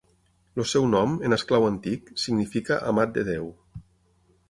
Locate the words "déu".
3.33-3.55